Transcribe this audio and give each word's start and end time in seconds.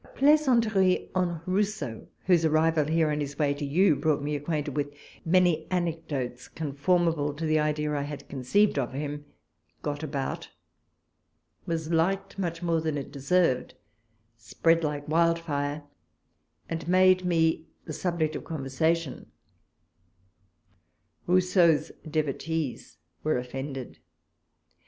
A 0.03 0.07
plaisanteric 0.07 1.11
on 1.13 1.41
Rousseau, 1.45 2.07
whose 2.25 2.43
arrival 2.43 2.85
here 2.85 3.11
in 3.11 3.19
his 3.21 3.37
way 3.37 3.53
to 3.53 3.63
you 3.63 3.95
brought 3.95 4.23
me 4.23 4.33
ac 4.35 4.45
quainted 4.45 4.69
with 4.75 4.91
many 5.23 5.67
anecdotes 5.69 6.47
conformable 6.47 7.35
to 7.35 7.45
the 7.45 7.59
idea 7.59 7.95
I 7.95 8.01
had 8.01 8.27
conceived 8.27 8.79
of 8.79 8.93
him, 8.93 9.25
got 9.83 10.01
about, 10.01 10.49
was 11.67 11.91
liked 11.91 12.39
much 12.39 12.63
more 12.63 12.81
than 12.81 12.97
it 12.97 13.11
deserved, 13.11 13.75
spread 14.37 14.83
like 14.83 15.07
wild 15.07 15.37
fire, 15.37 15.83
and 16.67 16.87
made 16.87 17.23
me 17.23 17.67
the 17.85 17.93
subject 17.93 18.35
of 18.35 18.43
conversa 18.43 18.95
tion, 18.95 19.31
llousseau's 21.27 21.91
devotees 22.09 22.97
were 23.23 23.37
offended. 23.37 23.99